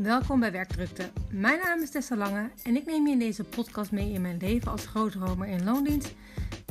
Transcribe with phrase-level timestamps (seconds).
[0.00, 1.10] Welkom bij Werkdrukte.
[1.30, 4.36] Mijn naam is Tessa Lange en ik neem je in deze podcast mee in mijn
[4.36, 6.14] leven als grootromer in loondienst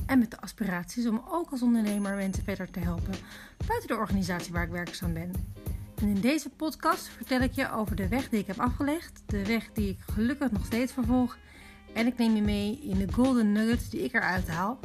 [0.05, 3.13] en met de aspiraties om ook als ondernemer mensen verder te helpen
[3.67, 5.31] buiten de organisatie waar ik werkzaam ben.
[5.95, 9.45] En in deze podcast vertel ik je over de weg die ik heb afgelegd, de
[9.45, 11.37] weg die ik gelukkig nog steeds vervolg
[11.93, 14.79] en ik neem je mee in de golden nuggets die ik eruit haal.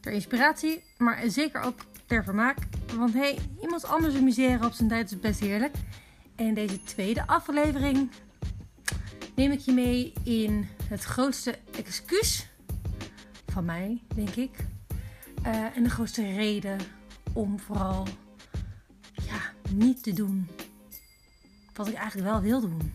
[0.00, 2.58] Ter inspiratie, maar zeker ook ter vermaak.
[2.96, 5.74] Want hey, iemand anders amuseren op zijn tijd is best heerlijk.
[6.40, 8.10] In deze tweede aflevering
[9.34, 12.50] neem ik je mee in het grootste excuus
[13.46, 14.66] van mij, denk ik.
[15.46, 16.78] Uh, en de grootste reden
[17.32, 18.06] om vooral
[19.26, 19.40] ja,
[19.70, 20.48] niet te doen
[21.74, 22.92] wat ik eigenlijk wel wil doen.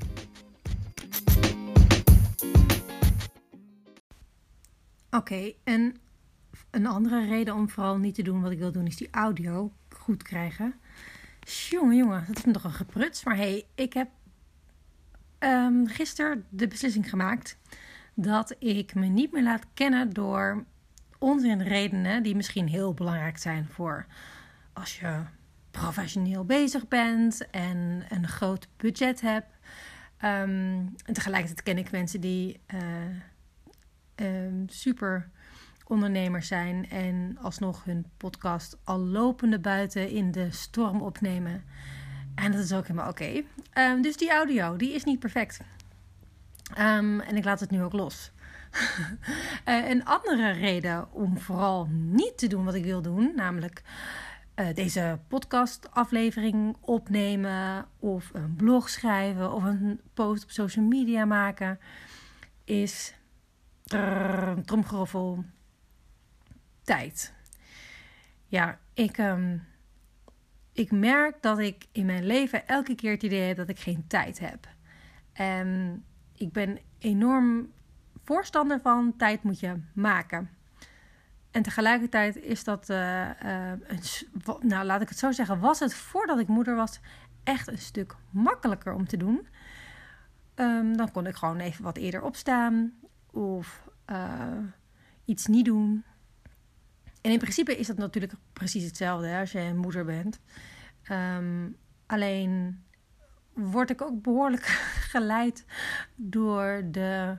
[5.10, 5.96] Oké, en
[6.72, 9.72] een andere reden om vooral niet te doen wat ik wil doen is die audio
[9.90, 10.76] goed krijgen.
[11.46, 13.24] Jongen, jongen, dat is me toch een gepruts.
[13.24, 14.10] Maar hey, ik heb
[15.40, 17.58] um, gisteren de beslissing gemaakt
[18.14, 20.66] dat ik me niet meer laat kennen door
[21.64, 24.06] redenen die misschien heel belangrijk zijn voor
[24.74, 25.22] als je
[25.72, 29.48] professioneel bezig bent en een groot budget hebt.
[30.24, 35.30] Um, en tegelijkertijd ken ik mensen die uh, um, super
[35.88, 41.64] ondernemers zijn en alsnog hun podcast al lopende buiten in de storm opnemen.
[42.36, 43.44] En dat is ook helemaal oké.
[43.74, 45.60] Ehm, dus die audio, die is niet perfect.
[46.80, 48.32] Um, en ik laat het nu ook los.
[49.66, 53.84] uh, een andere reden om vooral niet te doen wat ik wil doen, namelijk
[54.56, 61.80] uh, deze podcastaflevering opnemen of een blog schrijven of een post op social media maken,
[62.64, 63.14] is
[64.66, 65.46] tromgeroffel
[66.86, 67.34] tijd.
[68.46, 69.68] Ja, ik, um,
[70.74, 74.08] ik merk dat ik in mijn leven elke keer het idee heb dat ik geen
[74.08, 74.68] tijd heb.
[75.34, 76.04] En
[76.34, 77.72] ik ben enorm
[78.24, 80.50] voorstander van tijd moet je maken.
[81.52, 84.00] En tegelijkertijd is dat, uh, een,
[84.60, 87.00] nou laat ik het zo zeggen, was het voordat ik moeder was
[87.44, 89.48] echt een stuk makkelijker om te doen.
[90.56, 92.94] Um, dan kon ik gewoon even wat eerder opstaan
[93.32, 94.58] of uh,
[95.26, 96.04] iets niet doen.
[97.26, 100.40] En in principe is dat natuurlijk precies hetzelfde hè, als je een moeder bent.
[101.12, 102.84] Um, alleen
[103.54, 104.66] word ik ook behoorlijk
[105.14, 105.66] geleid
[106.16, 107.38] door, de,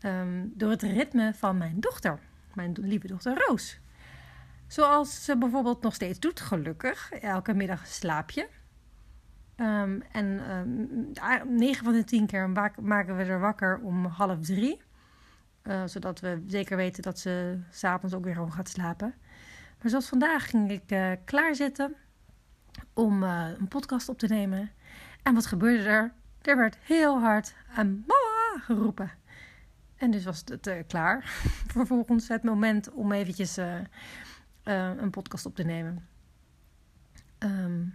[0.00, 2.18] um, door het ritme van mijn dochter,
[2.54, 3.80] mijn lieve dochter Roos.
[4.66, 7.12] Zoals ze bijvoorbeeld nog steeds doet, gelukkig.
[7.12, 8.48] Elke middag een slaapje.
[9.56, 14.80] Um, en um, 9 van de 10 keer maken we er wakker om half drie.
[15.64, 19.14] Uh, zodat we zeker weten dat ze s'avonds ook weer gewoon gaat slapen.
[19.80, 21.94] Maar zoals vandaag ging ik uh, klaarzitten
[22.92, 24.70] om uh, een podcast op te nemen.
[25.22, 26.12] En wat gebeurde er?
[26.42, 29.10] Er werd heel hard een mama geroepen.
[29.96, 31.22] En dus was het klaar.
[31.76, 33.58] Vervolgens het moment om eventjes
[34.64, 36.08] een podcast op te nemen.
[37.38, 37.94] Um,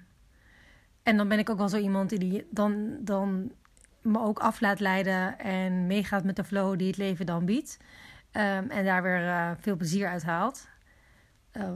[1.03, 3.51] en dan ben ik ook wel zo iemand die dan, dan
[4.01, 7.77] me ook af laat leiden en meegaat met de flow die het leven dan biedt.
[8.31, 10.69] Um, en daar weer uh, veel plezier uit haalt.
[11.53, 11.71] Uh,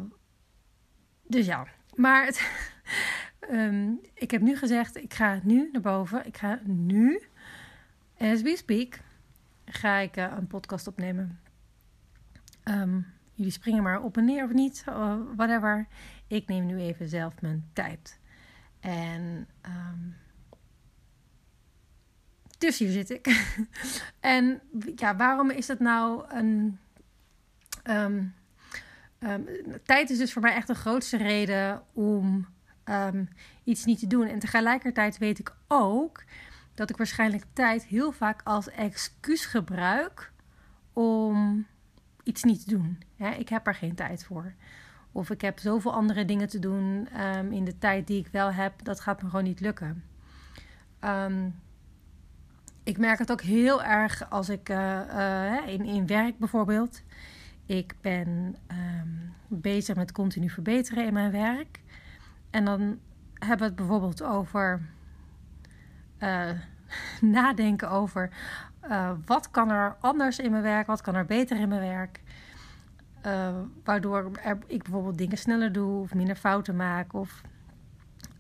[1.28, 2.50] dus ja, maar het,
[3.52, 6.26] um, ik heb nu gezegd, ik ga nu naar boven.
[6.26, 7.22] Ik ga nu,
[8.18, 9.00] as we speak,
[9.66, 11.40] ga ik uh, een podcast opnemen.
[13.36, 14.84] Jullie springen maar op en neer of niet,
[15.36, 15.88] whatever.
[16.28, 18.20] Ik neem nu even zelf mijn tijd.
[18.80, 20.16] En um,
[22.64, 23.56] dus hier zit ik.
[24.20, 24.62] en
[24.96, 26.80] ja, waarom is dat nou een.
[27.84, 28.34] Um,
[29.20, 29.46] um,
[29.84, 32.48] tijd is dus voor mij echt de grootste reden om
[32.86, 33.30] um,
[33.64, 34.28] iets niet te doen.
[34.28, 36.24] En tegelijkertijd weet ik ook
[36.74, 40.32] dat ik waarschijnlijk tijd heel vaak als excuus gebruik
[40.94, 41.66] om
[42.24, 43.04] iets niet te doen.
[43.38, 44.54] ik heb er geen tijd voor.
[45.12, 47.08] Of ik heb zoveel andere dingen te doen
[47.50, 50.04] in de tijd die ik wel heb, dat gaat me gewoon niet lukken.
[51.02, 51.56] Um,
[52.84, 57.02] ik merk het ook heel erg als ik uh, uh, in, in werk bijvoorbeeld.
[57.66, 61.82] Ik ben um, bezig met continu verbeteren in mijn werk.
[62.50, 63.00] En dan
[63.34, 64.82] hebben we het bijvoorbeeld over
[66.20, 66.50] uh,
[67.22, 68.30] nadenken over
[69.26, 72.22] wat kan er anders in mijn werk, wat kan er beter in mijn werk.
[73.84, 74.32] waardoor
[74.68, 77.42] ik bijvoorbeeld dingen sneller doe of minder fouten maak of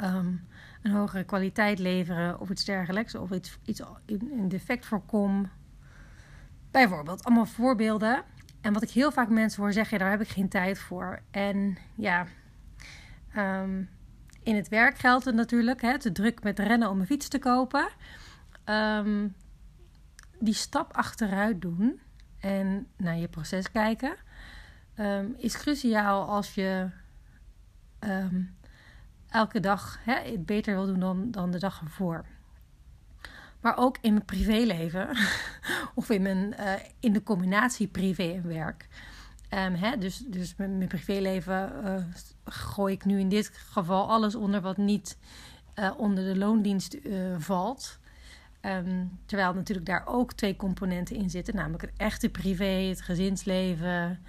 [0.03, 0.47] um,
[0.83, 3.15] een hogere kwaliteit leveren of iets dergelijks.
[3.15, 5.49] Of iets, iets een defect voorkom.
[6.71, 8.23] Bijvoorbeeld, allemaal voorbeelden.
[8.61, 11.19] En wat ik heel vaak mensen hoor zeggen, daar heb ik geen tijd voor.
[11.31, 12.25] En ja,
[13.37, 13.89] um,
[14.43, 17.39] in het werk geldt het natuurlijk, hè, te druk met rennen om een fiets te
[17.39, 17.87] kopen.
[18.63, 19.27] ehm,
[20.39, 21.99] die stap achteruit doen
[22.39, 24.15] en naar je proces kijken
[24.95, 26.89] ehm, is cruciaal als je
[27.99, 28.41] ehm,
[29.33, 32.25] elke dag hè, het beter wil doen dan, dan de dag ervoor.
[33.59, 35.09] Maar ook in mijn privéleven
[35.95, 38.87] of in, mijn, uh, in de combinatie privé en werk.
[39.49, 41.95] Um, hè, dus, dus mijn, mijn privéleven uh,
[42.45, 45.17] gooi ik nu in dit geval alles onder wat niet
[45.75, 46.97] uh, onder de loondienst
[47.37, 47.99] valt.
[48.61, 54.19] Um, terwijl natuurlijk daar ook twee componenten in zitten, namelijk het echte privé, het gezinsleven,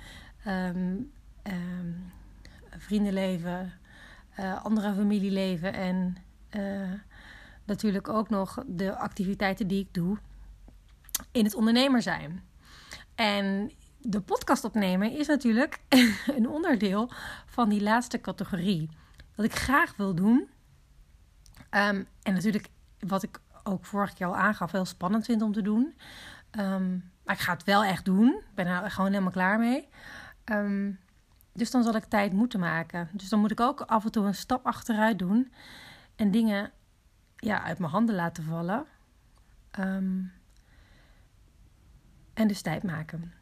[0.47, 1.13] um,
[2.79, 3.73] vriendenleven,
[4.63, 6.17] andere familieleven en
[7.65, 10.19] natuurlijk ook nog de activiteiten die ik doe
[11.33, 12.43] in het ondernemer zijn.
[13.15, 15.81] En de podcast opnemen is natuurlijk
[16.37, 17.11] een onderdeel
[17.47, 18.89] van die laatste categorie.
[19.35, 20.49] Wat ik graag wil doen.
[21.71, 25.63] Um, en natuurlijk wat ik ook vorig keer al aangaf, heel spannend vind om te
[25.63, 25.95] doen.
[26.59, 28.29] Um, maar ik ga het wel echt doen.
[28.29, 29.89] Ik ben er gewoon helemaal klaar mee.
[30.45, 30.99] Um,
[31.55, 33.09] dus dan zal ik tijd moeten maken.
[33.13, 35.53] Dus dan moet ik ook af en toe een stap achteruit doen.
[36.17, 36.73] En dingen
[37.37, 38.85] ja, uit mijn handen laten vallen.
[39.79, 40.33] Um,
[42.35, 43.33] en dus tijd maken.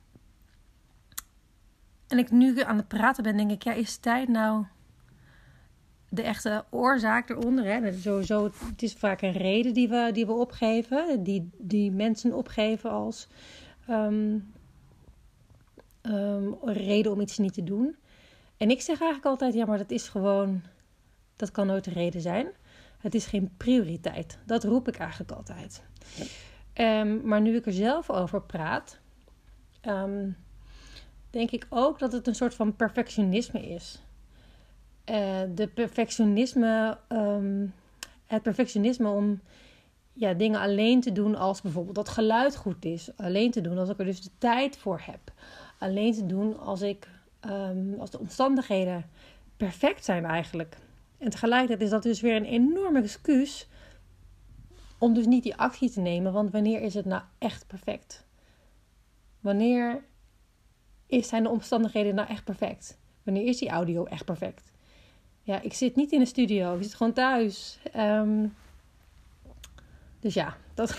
[2.08, 4.64] En ik nu aan het praten ben, denk ik, ja, is tijd nou
[6.08, 7.64] de echte oorzaak eronder?
[7.64, 7.92] Hè?
[7.92, 12.90] Sowieso, het is vaak een reden die we, die we opgeven, die, die mensen opgeven
[12.90, 13.28] als
[13.90, 14.52] um,
[16.02, 17.96] um, reden om iets niet te doen.
[18.56, 20.62] En ik zeg eigenlijk altijd, ja, maar dat is gewoon,
[21.36, 22.46] dat kan nooit de reden zijn.
[22.98, 24.38] Het is geen prioriteit.
[24.46, 25.82] Dat roep ik eigenlijk altijd.
[26.74, 29.00] Um, maar nu ik er zelf over praat,
[29.88, 30.36] um,
[31.30, 34.02] denk ik ook dat het een soort van perfectionisme is.
[35.10, 37.74] Uh, de perfectionisme, um,
[38.26, 39.40] het perfectionisme om
[40.12, 43.10] ja, dingen alleen te doen als bijvoorbeeld dat geluid goed is.
[43.16, 45.32] Alleen te doen als ik er dus de tijd voor heb.
[45.78, 47.08] Alleen te doen als ik
[47.98, 49.04] als de omstandigheden
[49.56, 50.76] perfect zijn eigenlijk.
[51.18, 53.68] En tegelijkertijd is dat dus weer een enorme excuus
[54.98, 56.32] om dus niet die actie te nemen.
[56.32, 58.24] Want wanneer is het nou echt perfect?
[59.40, 60.04] Wanneer
[61.08, 62.98] zijn de omstandigheden nou echt perfect?
[63.22, 64.72] Wanneer is die audio echt perfect?
[65.42, 67.78] Ja, ik zit niet in een studio, ik zit gewoon thuis.
[67.96, 68.54] Um,
[70.20, 70.96] dus ja, dat.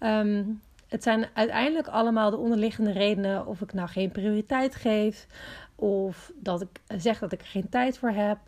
[0.00, 0.60] um,
[0.94, 5.26] het zijn uiteindelijk allemaal de onderliggende redenen of ik nou geen prioriteit geef.
[5.74, 8.38] Of dat ik zeg dat ik er geen tijd voor heb.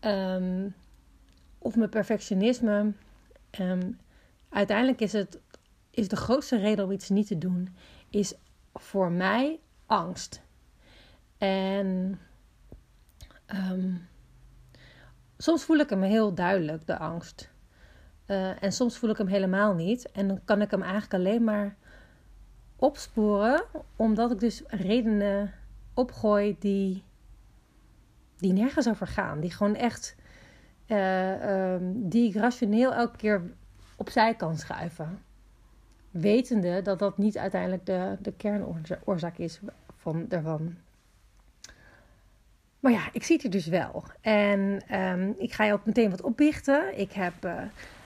[0.00, 0.74] Um,
[1.58, 2.92] of mijn perfectionisme.
[3.60, 3.98] Um,
[4.48, 5.38] uiteindelijk is het
[5.90, 7.76] is de grootste reden om iets niet te doen,
[8.10, 8.34] is
[8.74, 10.42] voor mij angst.
[11.38, 12.20] En
[13.46, 14.08] um,
[15.38, 17.50] soms voel ik hem heel duidelijk, de angst.
[18.30, 20.10] Uh, en soms voel ik hem helemaal niet.
[20.10, 21.76] En dan kan ik hem eigenlijk alleen maar
[22.76, 23.62] opsporen,
[23.96, 25.52] omdat ik dus redenen
[25.94, 27.02] opgooi die
[28.36, 29.40] die nergens over gaan.
[29.40, 30.16] Die gewoon echt,
[30.86, 33.42] uh, um, die ik rationeel elke keer
[33.96, 35.22] opzij kan schuiven.
[36.10, 39.60] Wetende dat dat niet uiteindelijk de, de kernoorzaak is
[39.96, 40.76] van, daarvan.
[42.80, 44.04] Maar ja, ik zie het dus wel.
[44.20, 46.98] En um, ik ga je ook meteen wat opbichten.
[46.98, 47.62] Ik heb uh,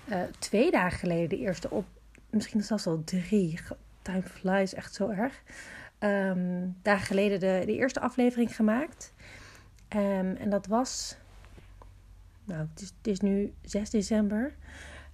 [0.09, 1.87] uh, twee dagen geleden de eerste op,
[2.31, 3.59] misschien zelfs al drie.
[4.03, 5.43] Time flies echt zo erg.
[5.99, 9.13] Um, dagen geleden de, de eerste aflevering gemaakt.
[9.97, 11.17] Um, en dat was,
[12.45, 14.55] nou, het is, nu 6 december.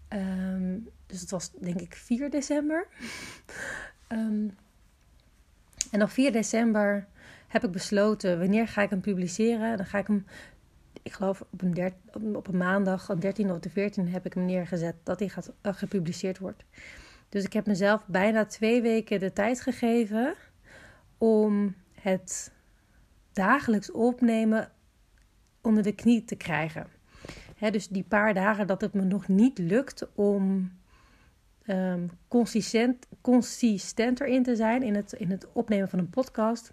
[0.09, 2.87] Um, dus het was denk ik 4 december.
[5.91, 7.07] en op 4 december
[7.49, 9.77] heb ik besloten, wanneer ga ik hem publiceren?
[9.77, 10.27] Dan ga ik hem,
[11.02, 11.92] ik geloof op een,
[12.37, 15.52] op een maandag, op 13 of de 14 heb ik hem neergezet dat hij gaat,
[15.62, 16.64] uh, gepubliceerd wordt.
[17.28, 20.35] Dus ik heb mezelf bijna twee weken de tijd gegeven
[21.19, 22.52] om het
[23.33, 24.71] dagelijks opnemen
[25.61, 26.87] onder de knie te krijgen.
[27.71, 30.73] dus die paar dagen dat het me nog niet lukt om
[31.66, 36.73] um, consistent, consistenter in te zijn in het, in het opnemen van een podcast.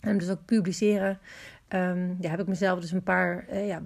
[0.00, 1.18] En dus ook publiceren.
[1.68, 3.82] Um, ja, heb ik mezelf dus een paar, uh, ja,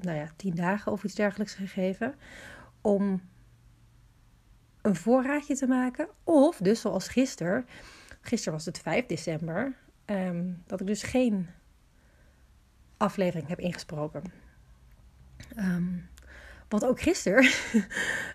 [0.00, 2.14] nou ja, tien dagen of iets dergelijks gegeven.
[2.80, 3.20] Om
[4.82, 6.08] een voorraadje te maken.
[6.24, 7.66] Of dus zoals gisteren.
[8.20, 9.76] Gisteren was het 5 december.
[10.06, 11.48] Um, dat ik dus geen
[12.96, 14.22] aflevering heb ingesproken.
[15.58, 16.08] Um,
[16.72, 17.50] want ook gisteren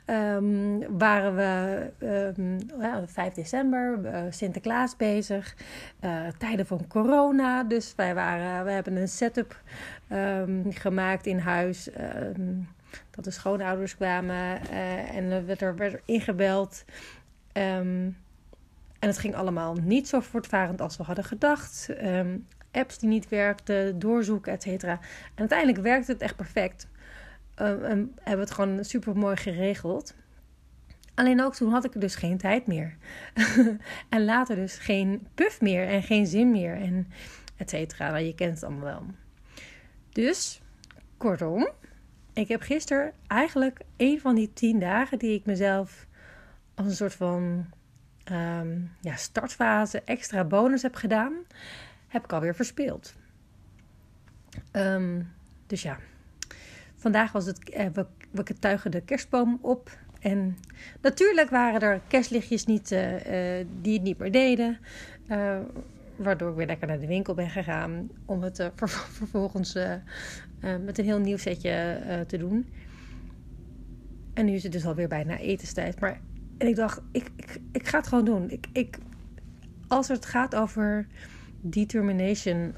[0.06, 1.90] um, waren we
[2.38, 5.56] um, ja, 5 december, uh, Sinterklaas bezig,
[6.02, 7.64] uh, tijden van corona.
[7.64, 9.62] Dus wij waren, we hebben een setup
[10.70, 11.90] gemaakt in huis.
[13.12, 16.86] dat de schoonouders kwamen uh, en er werd er, werd ingebeld.
[17.54, 18.18] Um,
[19.00, 21.90] en het ging allemaal niet zo voortvarend als we hadden gedacht.
[22.72, 24.92] Apps die niet werkten, doorzoeken, et cetera.
[24.92, 26.88] En uiteindelijk werkte het echt perfect.
[27.58, 30.16] En hebben we het gewoon super mooi geregeld.
[31.14, 32.98] Alleen ook toen had ik dus geen tijd meer.
[34.10, 37.08] en later dus geen puff meer en geen zin meer en
[37.56, 38.10] et cetera.
[38.12, 39.06] Nou, je kent het allemaal wel.
[40.10, 40.62] Dus,
[41.18, 41.70] kortom,
[42.34, 46.08] ik heb gisteren eigenlijk een van die tien dagen die ik mezelf
[46.76, 47.66] als een soort van
[48.32, 51.34] um, ja, startfase extra bonus heb gedaan,
[52.08, 53.16] heb ik alweer verspeeld.
[54.72, 55.32] Um,
[55.68, 55.98] dus ja,
[56.98, 59.98] vandaag was het, eh, we, we tuigen de kerstboom op.
[60.20, 60.58] En
[61.02, 64.78] natuurlijk waren er kerstlichtjes niet, uh, uh, die het niet meer deden.
[66.16, 68.90] Waardoor ik weer lekker naar de winkel ben gegaan om het ver
[69.20, 69.74] vervolgens
[70.60, 72.66] met een heel nieuw setje te doen.
[74.34, 76.00] En nu is het dus alweer bijna etenstijd.
[76.00, 76.20] Maar
[76.58, 78.50] en ik dacht, ik, ik, ik ga het gewoon doen.
[78.50, 78.98] Ik, ik,
[79.88, 81.08] als het gaat over
[81.62, 82.74] determination,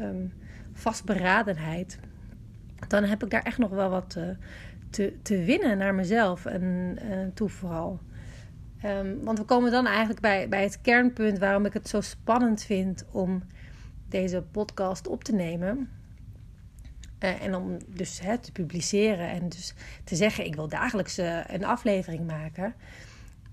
[0.00, 0.34] um,
[0.72, 1.98] vastberadenheid,
[2.90, 4.36] dan heb ik daar echt nog wel wat te,
[4.90, 8.00] te, te winnen naar mezelf en uh, toe vooral.
[8.84, 12.62] Um, want we komen dan eigenlijk bij, bij het kernpunt waarom ik het zo spannend
[12.62, 13.42] vind om
[14.08, 15.90] deze podcast op te nemen.
[17.20, 19.74] Uh, en om dus te publiceren en dus
[20.04, 22.74] te zeggen: ik wil dagelijks een aflevering maken.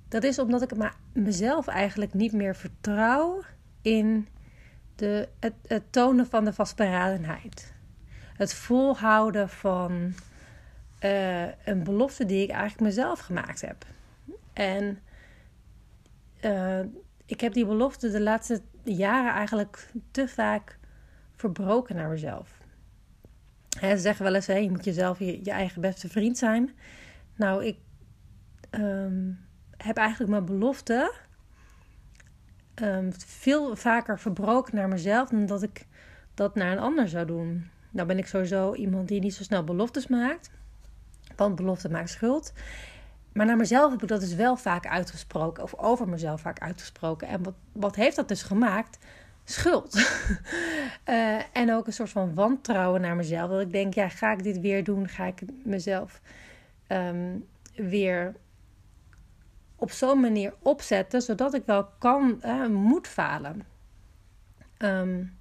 [0.07, 0.71] Dat is omdat ik
[1.13, 3.41] mezelf eigenlijk niet meer vertrouw
[3.81, 4.27] in
[4.95, 7.73] de, het, het tonen van de vastberadenheid.
[8.41, 10.13] Het volhouden van
[11.03, 13.85] uh, een belofte die ik eigenlijk mezelf gemaakt heb.
[14.53, 14.99] En
[17.25, 20.77] ik heb die belofte de laatste jaren eigenlijk te vaak
[21.35, 22.61] verbroken naar mezelf
[23.79, 26.69] ze zeggen wel eens, hè, je moet jezelf je, eigen beste vriend zijn.
[27.35, 27.77] Nou, ik
[28.71, 29.39] um,
[29.77, 31.13] heb eigenlijk mijn belofte
[32.75, 35.87] um, veel vaker verbroken naar mezelf dan dat ik
[36.33, 37.69] dat naar een ander zou doen.
[37.91, 40.51] Nou ben ik sowieso iemand die niet zo snel beloftes maakt.
[41.35, 42.53] Want belofte maakt schuld.
[43.33, 45.63] Maar naar mezelf heb ik dat dus wel vaak uitgesproken.
[45.63, 47.27] Of over mezelf vaak uitgesproken.
[47.27, 48.97] En wat, wat heeft dat dus gemaakt?
[49.51, 49.95] schuld.
[51.09, 53.49] uh, en ook een soort van wantrouwen naar mezelf.
[53.49, 55.07] Dat ik denk, ja, ga ik dit weer doen?
[55.07, 56.21] Ga ik mezelf
[56.87, 58.35] um, weer
[59.75, 63.65] op zo'n manier opzetten, zodat ik wel kan, uh, moet falen.
[64.77, 65.39] Um,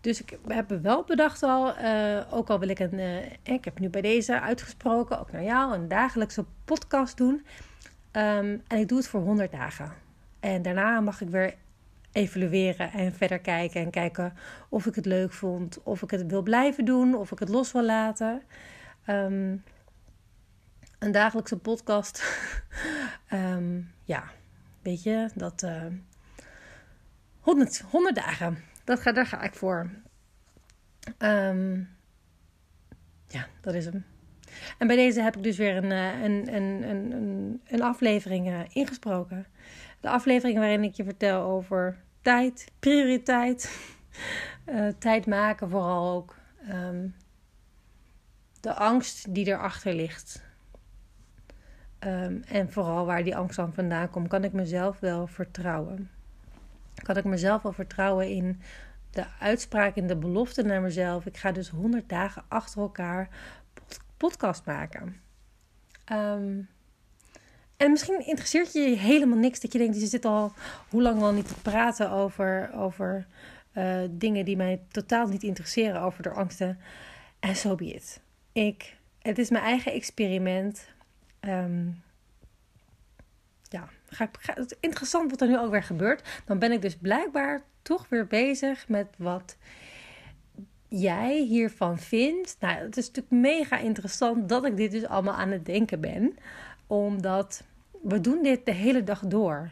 [0.00, 3.78] dus ik heb wel bedacht al, uh, ook al wil ik een, uh, ik heb
[3.78, 7.46] nu bij deze uitgesproken, ook naar jou, een dagelijkse podcast doen.
[8.12, 9.92] Um, en ik doe het voor 100 dagen.
[10.40, 11.54] En daarna mag ik weer
[12.12, 13.80] evalueren en verder kijken.
[13.80, 14.32] En kijken
[14.68, 17.72] of ik het leuk vond, of ik het wil blijven doen, of ik het los
[17.72, 18.42] wil laten.
[19.06, 19.62] Um,
[20.98, 22.24] een dagelijkse podcast.
[23.32, 24.24] um, ja,
[24.82, 25.62] weet je, dat.
[25.62, 25.84] Uh,
[27.40, 28.64] 100, 100 dagen.
[28.88, 29.90] Dat ga, daar ga ik voor.
[31.18, 31.88] Um,
[33.26, 34.04] ja, dat is hem.
[34.78, 38.60] En bij deze heb ik dus weer een, eh, een, een, een, een aflevering uh,
[38.68, 39.46] ingesproken.
[40.00, 43.90] De aflevering waarin ik je vertel over tijd, prioriteit.
[44.66, 46.36] Uh, tijd maken vooral ook.
[46.70, 47.14] Um,
[48.60, 50.42] de angst die erachter ligt.
[52.00, 56.10] Um, en vooral waar die angst dan vandaan komt, kan ik mezelf wel vertrouwen.
[57.02, 58.60] Kan ik mezelf wel vertrouwen in
[59.10, 61.26] de uitspraak, in de belofte naar mezelf.
[61.26, 63.28] Ik ga dus 100 dagen achter elkaar
[64.16, 65.16] podcast maken.
[66.12, 66.68] Um,
[67.76, 70.52] en misschien interesseert je helemaal niks dat je denkt, je zit al
[70.88, 73.26] hoe lang al niet te praten over, over
[73.74, 76.78] uh, dingen die mij totaal niet interesseren, over de angsten.
[77.40, 78.20] En zo so be it.
[78.52, 80.88] Ik, het is mijn eigen experiment.
[81.40, 82.02] Um,
[84.08, 86.42] ga ik, het is interessant wat er nu ook weer gebeurt.
[86.44, 89.56] Dan ben ik dus blijkbaar toch weer bezig met wat
[90.88, 92.56] jij hiervan vindt.
[92.60, 96.36] Nou, het is natuurlijk mega interessant dat ik dit dus allemaal aan het denken ben
[96.86, 97.62] omdat
[98.02, 99.70] we doen dit de hele dag door.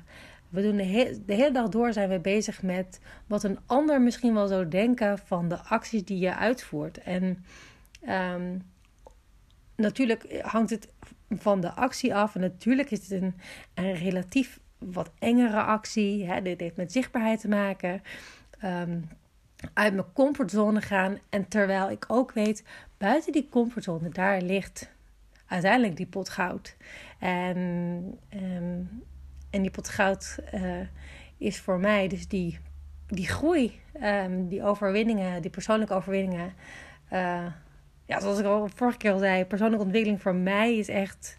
[0.49, 4.35] We doen de, de, hele dag door zijn we bezig met wat een ander misschien
[4.35, 6.99] wel zou denken van de acties die je uitvoert.
[6.99, 7.45] En
[8.09, 8.63] um,
[9.77, 10.89] natuurlijk hangt het
[11.31, 12.35] van de actie af.
[12.35, 13.35] En natuurlijk is het een,
[13.75, 16.27] een relatief wat engere actie.
[16.27, 16.43] Hè?
[16.43, 18.03] Dit heeft met zichtbaarheid te maken.
[18.65, 19.09] Um,
[19.73, 21.19] uit mijn comfortzone gaan.
[21.29, 22.65] En terwijl ik ook weet,
[22.99, 24.91] buiten die comfortzone, daar ligt
[25.47, 26.77] uiteindelijk die pot goud.
[27.19, 27.57] En,
[28.35, 29.05] um,
[29.51, 30.87] en die pot goud uh,
[31.37, 32.59] is voor mij dus die,
[33.07, 36.53] die groei, um, die overwinningen, die persoonlijke overwinningen.
[37.13, 37.47] Uh,
[38.07, 41.39] ja, zoals ik al vorige keer al zei, persoonlijke ontwikkeling voor mij is echt.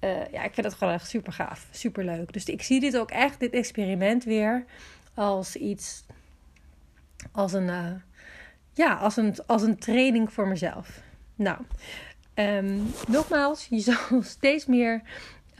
[0.00, 2.32] Uh, ja, ik vind het gewoon echt super gaaf, super leuk.
[2.32, 4.64] Dus ik zie dit ook echt, dit experiment weer,
[5.14, 6.04] als iets,
[7.32, 7.90] als een, uh,
[8.72, 11.00] ja, als een, als een training voor mezelf.
[11.34, 11.58] Nou,
[12.34, 15.02] um, nogmaals, je zal steeds meer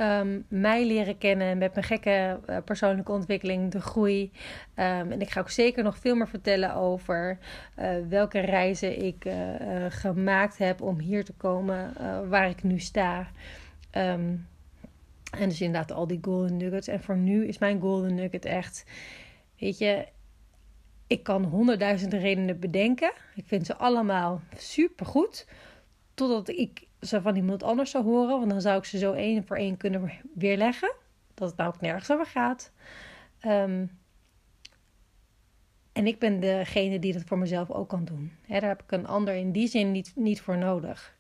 [0.01, 4.31] um, mij leren kennen met mijn gekke uh, persoonlijke ontwikkeling, de groei.
[4.75, 7.39] Um, en ik ga ook zeker nog veel meer vertellen over
[7.79, 9.35] uh, welke reizen ik uh,
[9.89, 11.93] gemaakt heb om hier te komen
[12.29, 13.29] waar ik nu sta.
[13.97, 14.47] Um,
[15.39, 16.89] en dus inderdaad al die golden nuggets.
[16.89, 18.85] En voor nu is mijn golden nugget echt,
[19.59, 20.07] weet je,
[21.07, 23.13] ik kan honderdduizend redenen bedenken.
[23.35, 25.47] Ik vind ze allemaal super goed.
[26.15, 28.39] Totdat ik ze van iemand anders zou horen.
[28.39, 30.93] Want dan zou ik ze zo één voor één kunnen weerleggen.
[31.35, 32.73] Dat het nou ook nergens over gaat.
[33.47, 33.91] Um,
[35.93, 38.33] en ik ben degene die dat voor mezelf ook kan doen.
[38.47, 41.17] daar heb ik een ander in die zin niet, niet voor nodig.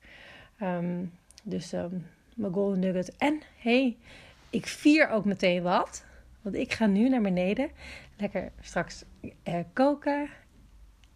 [0.62, 3.16] Um, dus um, mijn golden nugget.
[3.16, 3.96] En hey,
[4.50, 6.04] ik vier ook meteen wat.
[6.42, 7.70] Want ik ga nu naar beneden.
[8.16, 9.04] Lekker straks
[9.42, 10.28] eh, koken.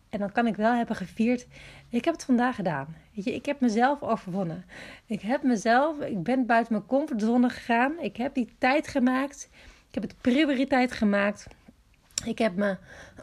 [0.09, 1.47] En dan kan ik wel hebben gevierd.
[1.89, 2.97] Ik heb het vandaag gedaan.
[3.15, 4.65] Weet je, ik heb mezelf overwonnen.
[5.07, 7.99] Ik heb mezelf, ik ben buiten mijn comfortzone gegaan.
[8.01, 9.49] Ik heb die tijd gemaakt.
[9.89, 11.47] Ik heb het prioriteit gemaakt.
[12.25, 12.79] Ik heb mijn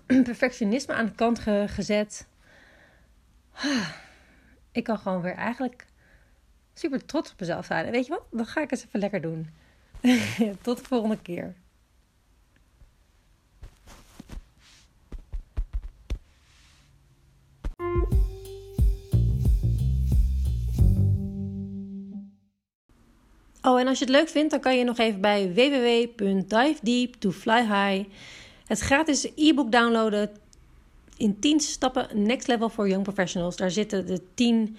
[0.24, 2.27] perfectionisme aan de kant gezet.
[4.72, 5.86] Ik kan gewoon weer eigenlijk
[6.74, 7.86] super trots op mezelf zijn.
[7.86, 8.24] En weet je wat?
[8.31, 9.50] Dan ga ik eens even lekker doen.
[10.62, 11.55] Tot de volgende keer.
[23.70, 27.16] Oh, en als je het leuk vindt, dan kan je nog even bij www.divedeep
[28.66, 30.30] het gratis e-book downloaden
[31.18, 33.56] in 10 stappen Next Level for Young Professionals.
[33.56, 34.78] Daar zitten de 10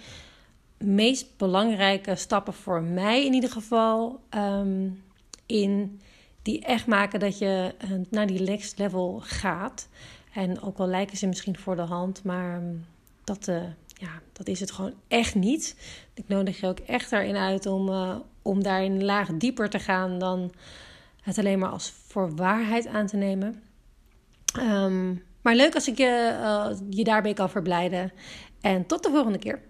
[0.78, 5.02] meest belangrijke stappen voor mij in ieder geval um,
[5.46, 6.00] in.
[6.42, 9.88] Die echt maken dat je uh, naar die next level gaat.
[10.32, 12.86] En ook al lijken ze misschien voor de hand, maar um,
[13.24, 13.62] dat, uh,
[14.00, 15.76] ja, dat is het gewoon echt niet.
[16.14, 19.78] Ik nodig je ook echt erin uit om, uh, om daar een laag dieper te
[19.78, 20.52] gaan dan
[21.20, 23.62] het alleen maar als voor waarheid aan te nemen.
[24.58, 28.12] Um, maar leuk als ik je, uh, je daarbij kan verblijden.
[28.60, 29.62] En tot de volgende keer.